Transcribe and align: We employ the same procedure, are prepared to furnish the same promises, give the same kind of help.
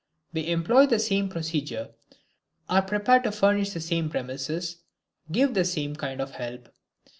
We 0.33 0.47
employ 0.47 0.87
the 0.87 0.97
same 0.97 1.29
procedure, 1.29 1.91
are 2.67 2.81
prepared 2.81 3.23
to 3.25 3.31
furnish 3.31 3.69
the 3.73 3.79
same 3.79 4.09
promises, 4.09 4.77
give 5.31 5.53
the 5.53 5.63
same 5.63 5.95
kind 5.95 6.19
of 6.19 6.31
help. 6.31 6.69